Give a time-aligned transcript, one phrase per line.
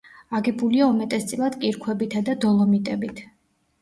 [0.37, 3.27] აგებულია უმეტესწილად კირქვებითა და დოლომიტებით.